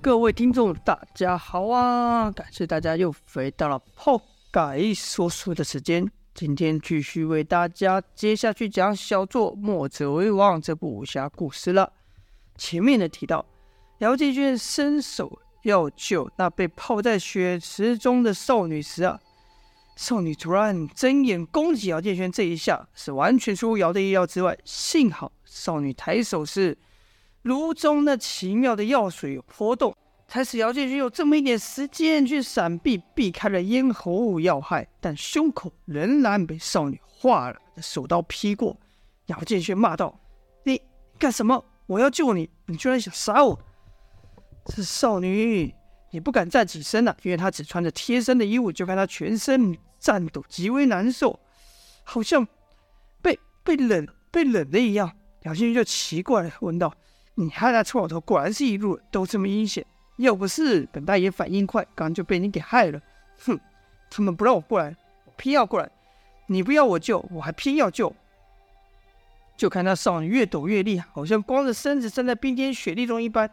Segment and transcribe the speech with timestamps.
[0.00, 2.30] 各位听众，大家好啊！
[2.30, 6.08] 感谢大家又回到了泡改说书的时间。
[6.34, 11.92] 今天继续为大家接下去讲小作《墨者为王》这部武侠故事了。
[12.56, 13.44] 前面的提到，
[13.98, 19.18] 姚建轩伸手要救那被泡在血池中的少女时啊，
[19.96, 24.56] 少女突然睁眼攻击姚建轩，这一下是完全出乎姚的意料之外。
[24.64, 26.78] 幸好少女抬手时，
[27.48, 34.86] 炉中那奇妙的药水有波动，才使姚建勋有这么一点时间去闪避，避开了咽喉要害。
[35.00, 38.76] 但胸口仍然被少女划了的手刀劈过。
[39.26, 40.20] 姚建勋骂道
[40.64, 40.78] ：“你
[41.18, 41.64] 干什么？
[41.86, 43.58] 我要救你，你居然想杀我！”
[44.76, 45.74] 这少女
[46.10, 51.40] 也不敢站起身了，因为她只穿着贴身的衣物，就看她全身颤抖，极为难受，
[52.04, 52.46] 好像
[53.22, 55.10] 被被冷被冷了一样。
[55.44, 56.92] 姚建勋就奇怪了，问道。
[57.40, 63.00] 你害那臭老头果然是一路都这么阴险，要不是本大爷反应快，刚就被你给害了。
[63.44, 63.56] 哼，
[64.10, 65.88] 他们不让我过来，我偏要过来。
[66.48, 68.12] 你不要我救，我还偏要救。
[69.56, 73.48] 就看那少女越抖越厉害，好像光着身子站在冰天雪地中一般，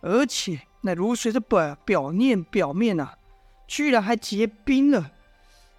[0.00, 3.18] 而且那如水的表表面表面啊，
[3.66, 5.10] 居然还结冰了。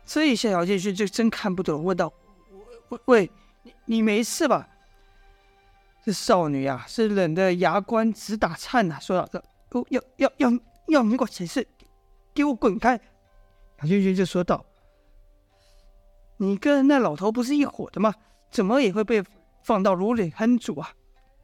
[0.05, 2.11] 这一下姚建勋就真看不懂，问道
[2.89, 3.31] ：“喂喂，
[3.63, 4.67] 你你没事吧？”
[6.05, 9.41] 这少女、啊，是冷得牙关直打颤呐、说道
[9.89, 11.67] ：“要要要要要你给我解释，
[12.31, 12.91] 给我滚开！”
[13.81, 14.63] 杨俊军就说道
[16.37, 18.13] ：“你跟那老头不是一伙的吗？
[18.51, 19.23] 怎么也会被
[19.63, 20.93] 放到炉里烹煮啊？”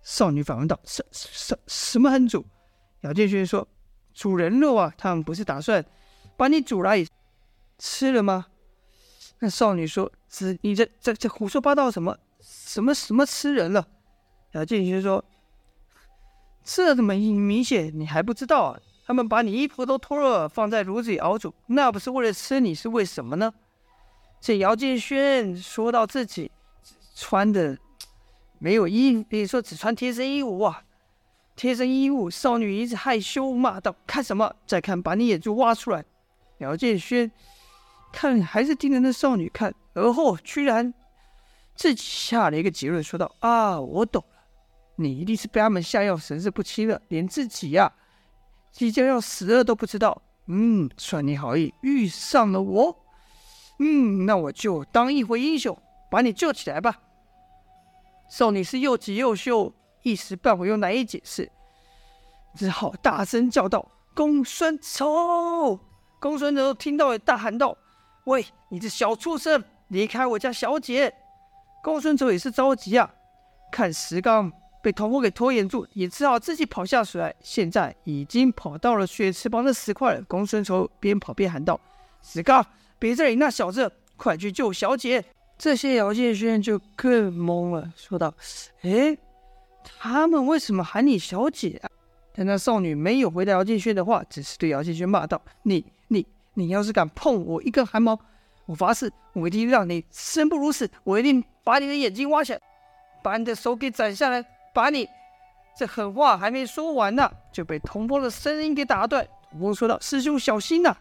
[0.03, 2.45] 少女反问道：“什什什么烹煮？”
[3.01, 3.67] 杨建勋说
[4.13, 4.93] ：“煮人肉啊！
[4.95, 5.83] 他们不是打算
[6.37, 7.03] 把你煮来
[7.79, 8.45] 吃了吗？”
[9.41, 12.15] 那少女说：“是你这这这胡说八道什么？
[12.41, 13.87] 什么什么吃人了？”
[14.51, 15.23] 姚建勋说
[16.63, 18.79] ：“这么明显，你还不知道啊？
[19.05, 23.53] 他们把你衣服都脱了，放在炉子里熬煮，那不是为了吃你，是为什么呢？”
[24.41, 26.51] 这姚建勋说到自己
[27.15, 27.77] 穿的
[28.59, 30.83] 没有衣，比如说只穿贴身衣物啊，
[31.55, 32.29] 贴身衣物。
[32.29, 34.55] 少女一直害羞骂道：“看什么？
[34.65, 36.03] 再看，把你眼珠挖出来！”
[36.59, 37.31] 姚建勋
[38.11, 40.93] 看还是盯着那少女看，而后居然
[41.75, 44.23] 自己下了一个结论，说道：“啊，我懂。”
[45.03, 47.91] 你一定是被他们下药，神志不清了，连自己呀、
[48.71, 50.21] 即将要死了都不知道。
[50.47, 53.05] 嗯，算你好意，遇上了我。
[53.79, 55.77] 嗯，那我就当一回英雄，
[56.09, 56.99] 把你救起来吧。
[58.29, 59.73] 少女是又急又羞，
[60.03, 61.51] 一时半会又难以解释，
[62.55, 65.79] 只好大声叫道：“公孙丑！”
[66.19, 67.77] 公孙丑听到也大喊道
[68.25, 71.13] ：“喂，你这小畜生，离开我家小姐！”
[71.83, 73.11] 公孙丑也是着急啊，
[73.71, 74.51] 看石刚。
[74.81, 77.33] 被同伙给拖延住，也只好自己跑下水来。
[77.41, 80.21] 现在已经跑到了血池旁的石块了。
[80.27, 81.79] 公孙仇边跑边喊道
[82.23, 82.65] ：“石刚，
[82.97, 85.23] 别再理那小子，快去救小姐！”
[85.57, 88.33] 这些姚建轩就更懵了，说道
[88.81, 89.15] ：“哎，
[89.83, 91.89] 他们为什么喊你小姐啊？”
[92.33, 96.25] 但那少女没有回答姚建轩的话，只是对姚建轩骂道：“你、你、
[96.55, 98.19] 你要是敢碰我一根汗毛，
[98.65, 100.89] 我发誓，我一定让你生不如死！
[101.03, 102.59] 我一定把你的眼睛挖起来，
[103.21, 104.43] 把你的手给斩下来！”
[104.73, 105.07] 把你
[105.77, 109.27] 这狠话还没说完呢，就被童风的声音给打断。
[109.51, 110.95] 童风说道：“师兄小心呐，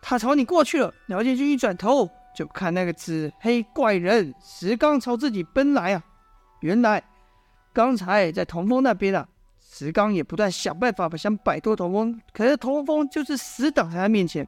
[0.00, 6.02] 他朝你过去了。”姚建军一转头，就看那个紫黑怪人石刚朝自己奔来啊！
[6.60, 7.02] 原来
[7.72, 9.28] 刚才在童风那边啊，
[9.60, 14.46] 石刚也不断想办法想摆脱童风，可是童风就是死挡在他面前。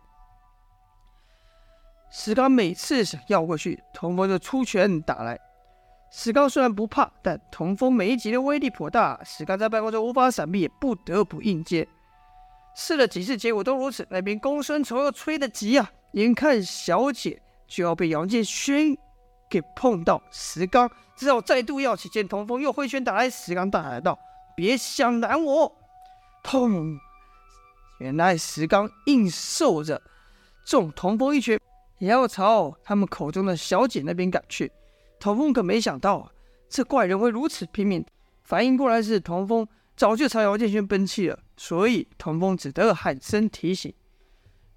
[2.11, 5.39] 石刚每次想要过去，童风就出拳打来。
[6.11, 11.87] 石刚虽然不怕，但童风每一击的威力颇大，石刚在半空中无法闪避，也不得不应接。
[12.75, 14.07] 试了几次，结果都如此。
[14.11, 18.97] 那边公孙丑又催得急啊，眼看小姐就要被杨建勋
[19.51, 22.27] 给碰到，石刚只好再度要起剑。
[22.27, 24.19] 童风又挥拳打来，石刚大喊道
[24.57, 25.77] ：“别想拦我！”
[26.45, 26.99] 砰！
[27.99, 30.01] 原来石刚硬受着
[30.65, 31.59] 中童风一拳，
[31.99, 34.71] 也要朝他们口中的小姐那边赶去。
[35.19, 36.31] 童风可没想到啊，
[36.69, 38.05] 这怪人会如此拼命。
[38.43, 39.67] 反应过来时，童风
[39.97, 43.93] 早就朝姚建勋奔去了，所以童风只得喊声提醒。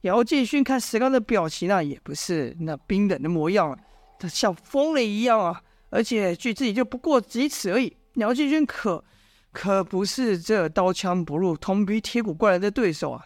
[0.01, 3.77] 姚建勋看石刚的表情，那也不是那冰冷的模样啊，
[4.17, 5.61] 他像疯了一样啊！
[5.89, 7.95] 而且距自己就不过几尺而已。
[8.13, 9.03] 姚建勋可
[9.51, 13.25] 可不是这刀枪不入、铜皮铁骨怪人的对手啊！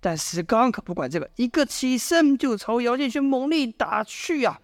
[0.00, 4.60] 但石刚可不管这个，一个起身就朝姚建勋猛力打去啊！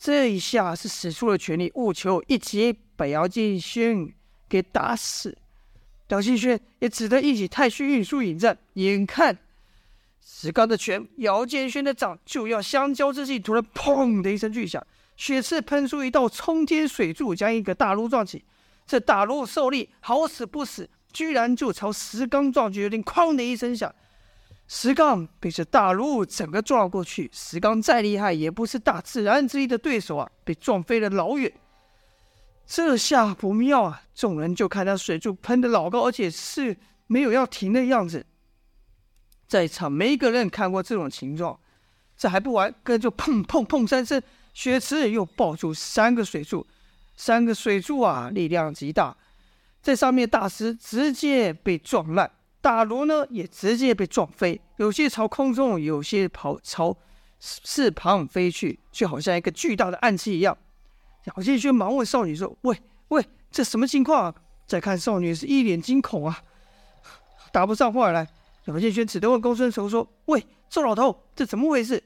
[0.00, 4.10] 这一下是使出了全力，务求一击把姚建勋
[4.48, 5.36] 给打死。
[6.08, 8.56] 姚建轩也只得一起太虚运输引战。
[8.74, 9.36] 眼看
[10.24, 14.82] 石刚的拳、姚建轩的掌就要相交之际，突然砰的一声巨响，
[15.18, 18.42] 血刺喷出一道冲天水柱，将一个大炉撞起。
[18.86, 23.94] 这大炉受力，好死不死，居然就朝石刚撞去，有点哐的一声响。
[24.72, 30.30] 石刚被这大炉整个撞过去，石刚再厉害也不是大自然之力的对手啊！
[30.44, 31.52] 被撞飞了老远，
[32.64, 34.02] 这下不妙啊！
[34.14, 36.76] 众人就看他水柱喷得老高，而且是
[37.08, 38.24] 没有要停的样子。
[39.48, 41.58] 在场没一个人看过这种情状，
[42.16, 44.22] 这还不完，跟着砰砰砰三声，
[44.54, 46.64] 血池又爆出三个水柱，
[47.16, 49.16] 三个水柱啊，力量极大，
[49.82, 52.30] 在上面大石直接被撞烂。
[52.60, 56.96] 大炉呢，也直接被撞飞，有些朝空中，有些跑朝
[57.38, 60.56] 四旁飞去，就好像一个巨大的暗器一样。
[61.24, 62.76] 姚建轩忙问少女说：“喂
[63.08, 64.34] 喂，这什么情况啊？”
[64.66, 66.38] 再看少女是一脸惊恐啊，
[67.50, 68.28] 答不上话来。
[68.66, 72.02] 姚建轩只得问公孙仇说：“喂，周老头，这怎么回事？”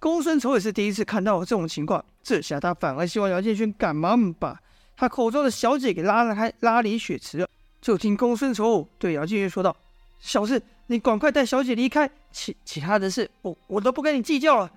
[0.00, 4.58] 公孙仇也是第一次看到这种情况，这下他反而希望姚建轩赶忙把
[4.96, 7.46] 他口中的小姐给拉了开，拉离血池了。
[7.82, 9.76] 就听公孙仇对姚建轩说道。
[10.20, 12.08] 小事，你赶快带小姐离开。
[12.30, 14.70] 其其他的事，我我都不跟你计较了。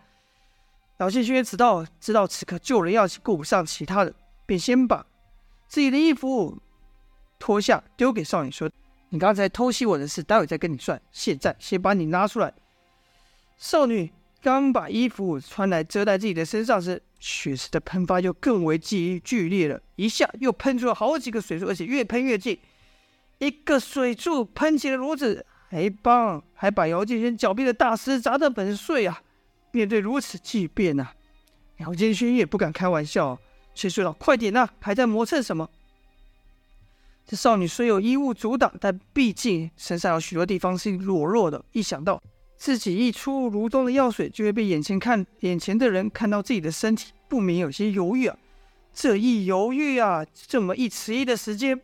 [0.98, 4.14] 姚建勋知道知道此刻救人要紧，顾不上其他的，
[4.46, 5.06] 便先把
[5.68, 6.58] 自己的衣服
[7.38, 8.70] 脱下，丢给少女说
[9.10, 11.00] ：“你刚才偷袭我的事，待会再跟你算。
[11.12, 12.54] 现在先把你拿出来。”
[13.58, 14.12] 少女
[14.42, 22.58] 刚把衣服穿来遮在自己的身上时，血丝的喷发就更为剧剧烈了，一下又喷出了好几个水柱，而且越喷越近。
[23.44, 29.22] 一个水柱喷起了炉子，还帮还把姚建轩脚边的大石砸得粉碎啊！
[29.72, 31.14] 面对如此巨变啊，
[31.80, 33.38] 姚建轩也不敢开玩笑，
[33.76, 35.70] 却说道：“快点呐，还在磨蹭什么？”
[37.28, 41.66] 这少女虽有衣物阻挡，但毕竟身上有许多地方是裸露的。
[41.74, 42.22] 一想到
[42.56, 48.38] 自己一出炉中的药水，就会被眼前看眼前的人看到自己的身体，不免有些犹豫啊。
[48.94, 51.82] 这一犹豫啊，这么一迟疑的时间。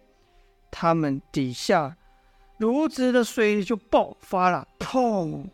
[0.71, 1.95] 他们底下
[2.57, 5.45] 炉子的水就爆发了，砰！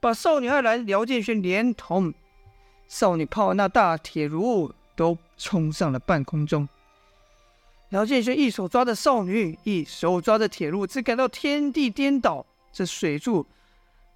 [0.00, 2.12] 把少女爱兰、姚建轩连同
[2.88, 6.68] 少女泡那大铁炉都冲上了半空中。
[7.90, 12.44] 姚建轩一手抓着少女，一手抓着铁炉，只感到天地颠倒。
[12.72, 13.46] 这水柱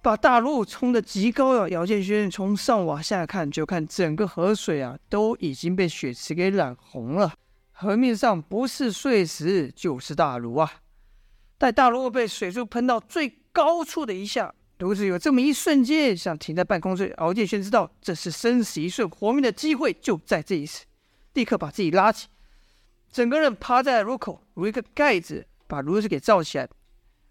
[0.01, 1.69] 把大炉冲得极高了。
[1.69, 7.33] 姚建轩从上往下看，就看整个河水啊，都已经被血池给染红了。
[7.79, 10.81] 河面上不是碎石就是大炉啊！
[11.59, 17.07] 待大炉被水柱喷到最高处的一下，炉子有这么一瞬间像停在半空中。
[17.17, 20.85] 敖建轩知道这是生死一瞬，活命的机会就在这一次，
[21.33, 22.27] 立刻把自己拉起，
[23.11, 26.67] 整个人趴在炉口，如一个盖子把炉子给罩起来，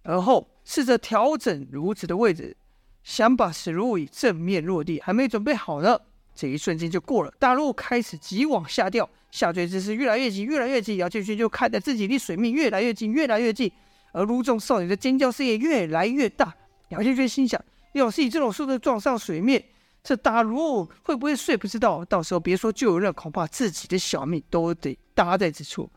[0.04, 2.56] 而后试着调整炉子的位置，
[3.02, 6.02] 想把石炉以正面落地，还没准备好呢。
[6.36, 10.98] 这一瞬间就过了，大炉开始急往下掉，下坠之势越来越急，越来越急。
[10.98, 13.72] 姚建勋就看着自己离水面越来越近，越来越近，
[14.12, 16.54] 而炉中少女的尖叫声也越来越大。
[16.90, 17.58] 姚建勋心想：
[17.92, 19.64] 要是以这种速度撞上水面，
[20.04, 21.56] 这大炉会不会碎？
[21.56, 25.90] 不知道，到时候别说救人，恐怕自己的小命都得搭在此处。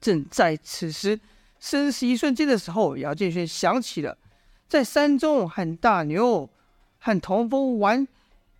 [0.00, 1.20] 正在此时
[1.60, 4.16] 生死一瞬间的时候，姚建勋想起了
[4.66, 6.48] 在山中和大牛
[6.98, 8.08] 和童风玩。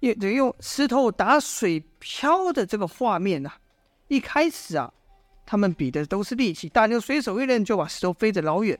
[0.03, 3.53] 也得用石头打水漂的这个画面呐、
[4.09, 4.93] 一开始啊，
[5.47, 8.77] 他们比的都是力气，大牛随手一扔就把石头飞得老远。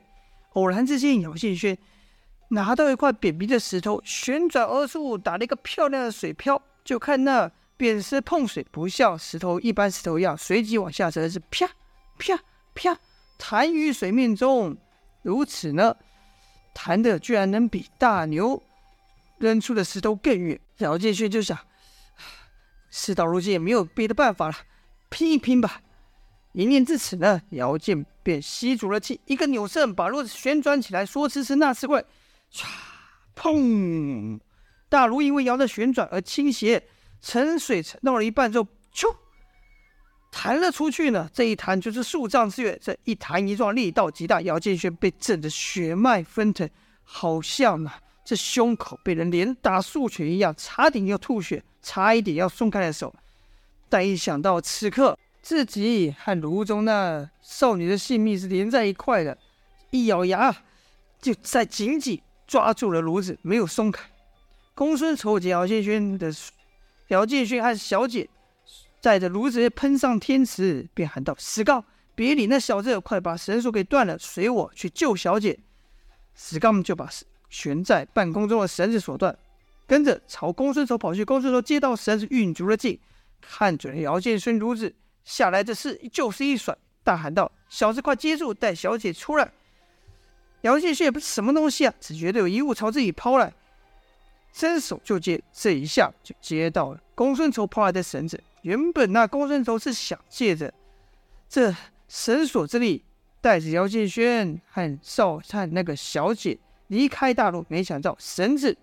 [0.51, 1.77] 偶然之间，姚建轩
[2.49, 6.61] 拿到一块扁平的石头，旋转而出，打了一个漂亮的水漂。
[6.83, 11.65] 就看那扁石碰水，不像石头一般石头一样随即往下沉，是啪
[12.17, 12.37] 啪
[12.75, 12.99] 啪
[13.37, 14.75] 弹于水面中。
[15.21, 15.95] 如此呢，
[16.73, 18.61] 弹的居然能比大牛
[19.43, 20.59] 扔出的石头更远。
[20.77, 21.57] 姚建轩就想，
[22.89, 24.55] 事到如今也没有别的办法了，
[25.09, 25.81] 拼一拼吧。
[26.53, 32.03] 一念至此呢，姚建便吸足了气，一个扭身把炉子旋转起来，说时迟那时快，
[32.51, 32.65] 唰，
[33.35, 34.39] 砰！
[34.87, 36.87] 大炉因为摇的旋转而倾斜，
[37.19, 39.13] 沉水沉到了一半之后，咻，
[40.31, 41.29] 弹了出去呢。
[41.33, 46.69] 这一弹就是数丈之远，这一弹一撞力道极大，姚建轩被震得血脉飞腾，
[47.03, 47.99] 好像啊。
[48.23, 53.13] 这胸口被人连打数拳一样，差点要吐血，差一点要松开了手。
[53.89, 59.37] 但一想到此刻自己和炉中那少女的性命是连在一块的，
[59.91, 60.55] 一咬牙，
[61.21, 64.03] 就再紧紧抓住了炉子，没有松开。
[64.73, 66.33] 公孙丑见姚建勋的
[67.09, 68.27] 姚建勋和小姐
[69.01, 71.83] 在这炉子喷上天池，便喊道：“石刚，
[72.15, 75.59] 别理那小子，快把绳索给断了，随我去救小姐。
[76.33, 77.07] 石刚就把
[77.53, 79.37] 悬在半空中的绳子索断，
[79.85, 81.23] 跟着朝公孙丑跑去。
[81.23, 82.99] 公孙丑接到绳子，运足了劲，
[83.39, 84.91] 看准了姚建勋孺子
[85.23, 89.51] 下来的事，就是一甩，大喊道：“小子，快接住，带小姐出来！”
[90.61, 93.53] 姚建勋也不是什么东西啊，只觉得有一物朝自己抛来，
[94.51, 98.41] 伸手就接，这一下就接到了公孙丑抛来的绳子。
[98.63, 100.73] 原本那公孙丑是想借着
[101.47, 101.75] 这
[102.07, 103.03] 绳索之力，
[103.41, 106.57] 带着姚建轩和少灿那个小姐
[106.93, 108.77] 离开大陆，没想到绳子，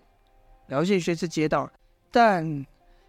[0.67, 1.71] 姚建轩是接到了，
[2.11, 2.65] 但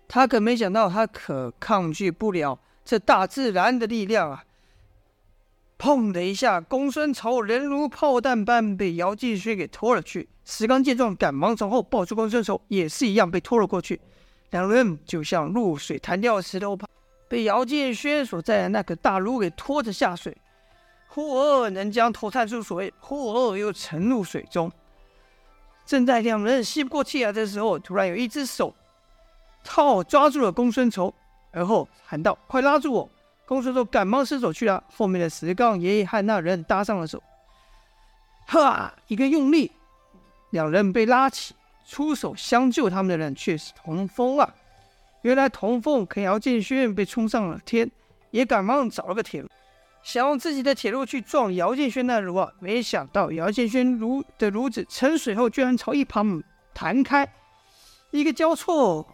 [0.07, 4.45] 他可没想到，他可抗拒不了这大自然的力量啊！
[5.77, 10.29] 砰的一下，公孙仇人如炮弹般被姚建轩给拖了去。
[10.45, 14.01] 石刚见状，赶忙从后抱住公孙仇，也是一样被拖了过去。
[14.51, 16.79] 两人就像入水弹掉石头，
[17.29, 20.37] 被姚建轩所在的那个大炉给拖着下水。
[21.09, 24.71] 忽而能将头探出水，忽而又沉入水中。
[25.85, 28.75] 正在两人吸不过气来的时候，突然有一只手
[29.63, 31.13] 套抓住了公孙仇，
[31.51, 33.11] 而后喊道：“快拉住我！”
[33.45, 37.23] 公孙仇赶忙伸手去拉，后面的石刚也和那人搭上了手。
[38.47, 38.95] 哈！
[39.09, 39.71] 一个用力，
[40.51, 41.55] 两人被拉起，
[41.87, 44.55] 出手相救他们的人却是童风啊！
[45.23, 47.91] 原来童风看姚建勋被冲上了天，
[48.31, 49.49] 也赶忙找了个铁炉。
[50.03, 56.43] 想用自己的铁路去撞姚建轩那炉啊，没想到姚建轩炉的炉子沉水后，居然朝一旁
[56.75, 57.33] 弹开，
[58.11, 59.07] 一个交错，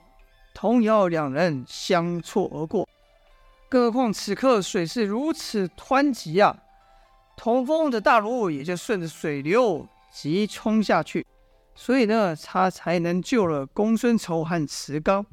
[0.55, 2.89] 童姚两人相错而过。
[3.69, 6.57] 更何况此刻水势如此湍急啊，
[7.37, 11.27] 童风的大炉也就顺着水流急冲下去，
[11.75, 15.27] 所以呢，他才能救了公孙仇和池刚。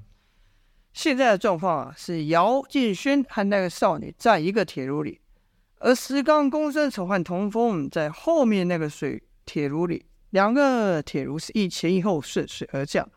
[0.92, 5.22] 现在的状况啊，是姚建轩和那个少女在一个铁炉里。
[5.80, 13.08] 而石刚、公孙丑和童风在后面那个水铁炉里，两个铁炉是一前一后顺水而降。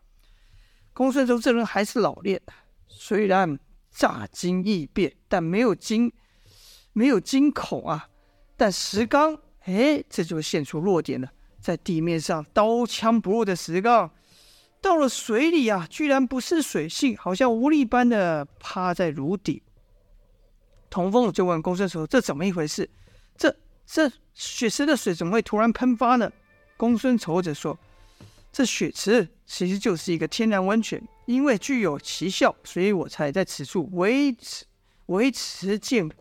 [0.93, 2.43] 公孙丑这人还是老练，
[2.89, 3.59] 虽然
[3.91, 6.13] 乍惊异变，但没有惊，
[6.93, 8.09] 没有惊恐啊。
[8.57, 11.31] 但石刚，哎，这就现出弱点了。
[11.61, 14.11] 在地面上刀枪不入的石刚，
[14.81, 19.63] 到了水里啊，居然不是水性，好像无力般的趴在炉底。
[20.91, 22.89] 童风就问公孙仇：“这怎么一回事？
[23.37, 23.55] 这
[23.87, 26.31] 这血池的水怎么会突然喷发呢？”
[26.77, 27.79] 公孙仇则说
[28.53, 34.65] ：“这血池其实就是一个天然温泉，因为具有奇效，所以我才在此处维持
[35.07, 36.15] 维持建谷。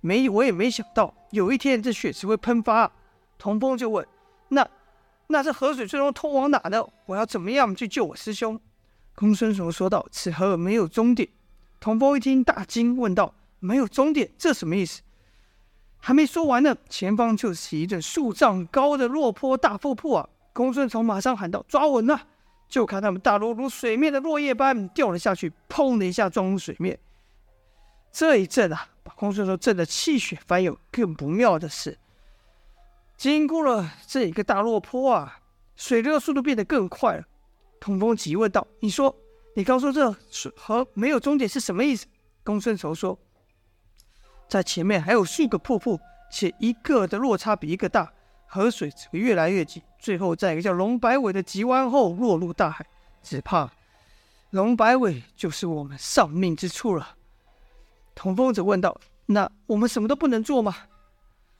[0.00, 2.90] 没，我也没想到有一天这血池会喷发。”
[3.38, 4.06] 童风就问
[4.48, 4.66] ：“那
[5.26, 6.84] 那这河水最终通往哪呢？
[7.06, 8.58] 我要怎么样去救我师兄？”
[9.14, 11.28] 公孙仇说道：“此河没有终点。”
[11.80, 13.34] 童风一听大惊，问道。
[13.62, 15.02] 没有终点，这什么意思？
[15.98, 20.28] 还没说完呢，前方就是一阵数丈高的落坡大瀑布啊！
[20.52, 22.26] 公孙仇马上喊道：“抓稳了！”
[22.68, 26.98] 就看他们大炉如水面的落叶般掉了下去，砰的一下撞入水面。
[28.10, 30.76] 这一震啊，把公孙仇震得气血翻涌。
[30.90, 31.96] 更不妙的是，
[33.16, 35.38] 经过了这一个大落坡啊，
[35.76, 37.24] 水流的速度变得更快了。
[37.78, 39.16] 童风急问道：“你说，
[39.54, 42.06] 你刚说这水河没有终点是什么意思？”
[42.42, 43.16] 公孙仇说。
[44.52, 45.98] 在前面还有数个瀑布，
[46.30, 48.12] 且一个的落差比一个大，
[48.46, 52.84] 河水只会越来越急，最后在一个叫龙摆尾的急弯后落入大海。
[53.22, 53.72] 只怕
[54.50, 57.16] 龙摆尾就是我们丧命之处了。
[58.14, 60.76] 童风则问道：“那我们什么都不能做吗？”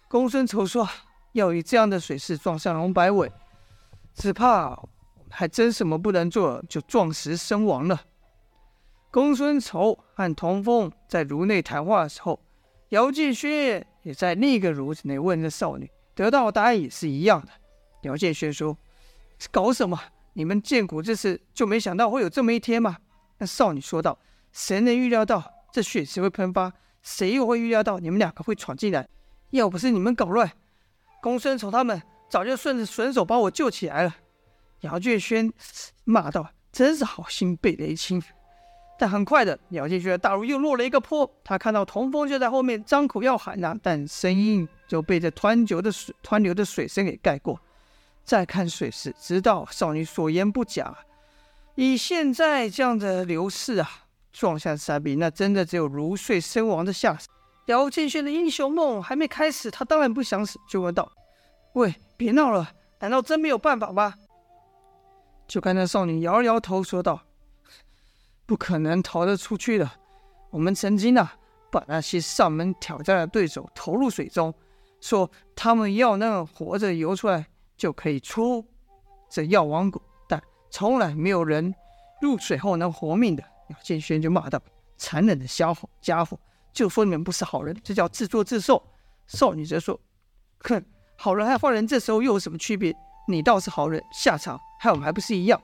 [0.06, 0.86] 公孙仇说
[1.32, 3.32] ：“要以这样的水势撞上龙摆尾，
[4.12, 4.78] 只怕
[5.30, 8.02] 还真什么不能做，就撞石身亡了。”
[9.10, 12.38] 公孙仇和童风在炉内谈话的时候。
[12.92, 17.48] 姚建轩也在另一个炉子内问着少女，得到的答案也是一样的。
[18.02, 18.76] 姚建轩说
[19.50, 19.98] ：“搞什么？
[20.34, 22.98] 你们建谷这次就没想到会有这么一天吗？”
[23.38, 24.18] 那少女说道
[24.52, 26.70] ：“谁能预料到这血池会喷发？
[27.02, 29.08] 谁又会预料到你们两个会闯进来？
[29.50, 30.52] 要不是你们搞乱，
[31.22, 34.14] 公孙丑他们早就顺着顺手把我救起来了。”
[34.80, 35.50] 姚建轩
[36.04, 38.22] 骂道：“真是好心被雷劈。”
[39.02, 41.28] 但很快的，姚建勋大炉又落了一个坡。
[41.42, 47.58] 他看到童风就在后面张口要喊呐、但声音就被这湍流的水湍流的水声给盖过。
[48.24, 50.96] 再看水势，知道少女所言不假。
[51.74, 53.90] 以现在这样的流势啊，
[54.32, 57.26] 撞下山壁，那真的只有如睡身亡的下场。
[57.66, 61.10] 姚建轩的英雄梦还没开始，他当然不想死，就问道
[61.74, 64.14] ：“喂，别闹了，难道真没有办法吗？”
[65.48, 67.20] 就看那少女摇了摇头，说道。
[68.46, 69.90] 不可能逃得出去的。
[70.50, 71.34] 我们曾经啊，
[71.70, 74.52] 把那些上门挑战的对手投入水中，
[75.00, 77.46] 说他们要那样活着游出来
[77.76, 78.64] 就可以出
[79.30, 81.74] 这药王谷，但从来没有人
[82.20, 83.42] 入水后能活命的。
[83.68, 84.60] 姚建轩就骂道
[84.98, 86.38] ：“残忍的家伙，家伙，
[86.72, 88.82] 就说你们不是好人，这叫自作自受。”
[89.26, 89.98] 少女则说
[90.60, 90.84] ：“哼，
[91.16, 92.94] 好人和坏人这时候又有什么区别？
[93.26, 95.58] 你倒是好人，下场和我们还不是一样？”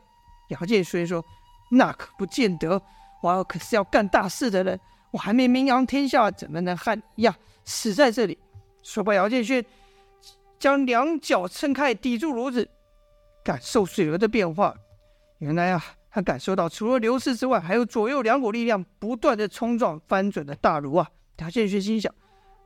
[0.48, 1.22] 姚建轩说
[1.70, 2.80] ：“那可不见得，
[3.22, 4.78] 我可是要干大事的人，
[5.10, 8.38] 我还没名扬天下，怎么能和呀死在这里？”
[8.82, 9.64] 说罢，姚建轩
[10.58, 12.68] 将两脚撑开，抵住炉子，
[13.44, 14.74] 感受水流的变化。
[15.38, 21.10] 原来啊，他感受到除了流势之外，还有左右两股力量不断的冲撞翻转的大炉啊！
[21.38, 22.12] 姚建轩心想：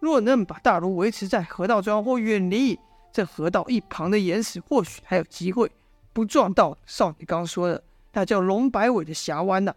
[0.00, 2.78] 若能把大炉维持在河道中央或远离
[3.12, 5.70] 这河道一旁的岩石，或许还有机会。
[6.14, 7.82] 不撞到少女刚说的
[8.12, 9.74] 那叫龙摆尾的峡湾呢？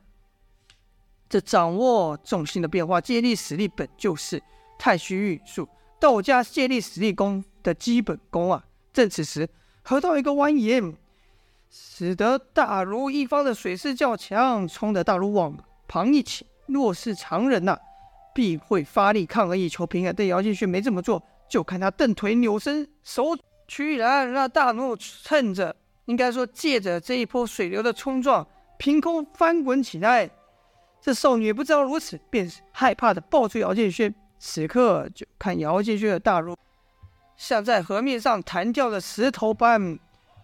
[1.27, 4.42] 这掌握重心的变化，借力使力本就是
[4.77, 5.68] 太虚运术，
[6.00, 8.63] 道家借力使力功的基本功啊。
[8.94, 9.50] 正此时，
[9.82, 10.96] 河道一个蜿蜒，
[11.70, 16.46] 使得大如一方的水势较强，冲的大如往旁一起。
[16.68, 17.77] 若是常人呐、
[18.34, 20.13] 必会发力抗而以求平安。
[20.15, 23.38] 但姚建勋没这么做，就看他蹬腿扭身，手
[23.68, 25.75] 居然让大怒趁着。
[26.05, 28.47] 应该说，借着这一波水流的冲撞，
[28.77, 30.29] 凭空翻滚起来。
[31.01, 34.13] 这少女不知道如此，便是害怕的抱住姚建轩。
[34.38, 36.55] 此刻就看姚建轩的大如，
[37.38, 39.97] 像在河面上弹跳的石头般，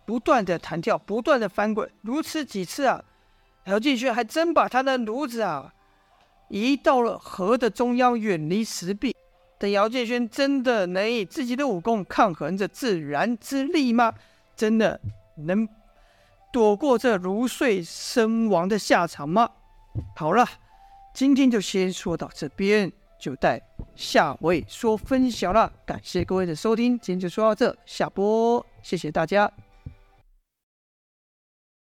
[0.05, 1.89] 不断的弹跳，不断的翻滚。
[2.01, 3.03] 如此几次啊，
[3.65, 5.73] 姚建轩还真把他的炉子啊
[6.49, 9.15] 移到了河的中央，远离石壁。
[9.59, 14.13] 但姚建轩真的能以自己的武功抗衡着自然之力吗？
[14.55, 14.99] 真的？
[15.41, 15.67] 能
[16.51, 19.49] 躲过这如睡身亡的下场吗？
[20.15, 20.45] 好了，
[21.13, 23.61] 今天就先说到这边，就待
[23.95, 25.71] 下回说分晓了。
[25.85, 29.51] 感谢各位的收听，今天就说到这，下播，谢谢大家。